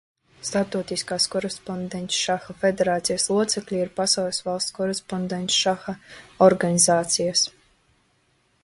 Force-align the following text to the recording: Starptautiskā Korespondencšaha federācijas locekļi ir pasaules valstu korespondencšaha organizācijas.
Starptautiskā 0.47 1.17
Korespondencšaha 1.35 2.55
federācijas 2.63 3.27
locekļi 3.35 3.83
ir 3.83 3.93
pasaules 4.01 4.41
valstu 4.49 4.77
korespondencšaha 4.81 5.97
organizācijas. 6.51 7.49